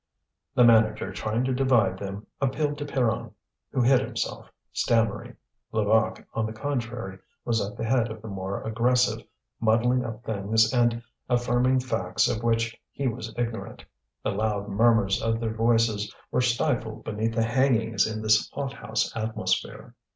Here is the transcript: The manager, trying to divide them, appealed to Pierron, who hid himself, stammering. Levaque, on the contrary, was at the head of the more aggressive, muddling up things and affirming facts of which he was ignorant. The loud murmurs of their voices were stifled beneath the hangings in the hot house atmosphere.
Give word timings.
The 0.55 0.63
manager, 0.63 1.11
trying 1.13 1.43
to 1.43 1.53
divide 1.53 1.99
them, 1.99 2.25
appealed 2.41 2.79
to 2.79 2.85
Pierron, 2.85 3.35
who 3.71 3.83
hid 3.83 3.99
himself, 3.99 4.51
stammering. 4.73 5.35
Levaque, 5.71 6.25
on 6.33 6.47
the 6.47 6.53
contrary, 6.53 7.19
was 7.45 7.61
at 7.63 7.77
the 7.77 7.85
head 7.85 8.09
of 8.09 8.19
the 8.19 8.27
more 8.27 8.63
aggressive, 8.63 9.23
muddling 9.59 10.03
up 10.03 10.23
things 10.23 10.73
and 10.73 11.03
affirming 11.29 11.81
facts 11.81 12.27
of 12.27 12.41
which 12.41 12.75
he 12.89 13.07
was 13.07 13.31
ignorant. 13.37 13.85
The 14.23 14.31
loud 14.31 14.69
murmurs 14.69 15.21
of 15.21 15.39
their 15.39 15.53
voices 15.53 16.11
were 16.31 16.41
stifled 16.41 17.03
beneath 17.03 17.35
the 17.35 17.43
hangings 17.43 18.07
in 18.11 18.23
the 18.23 18.45
hot 18.53 18.73
house 18.73 19.15
atmosphere. 19.15 19.93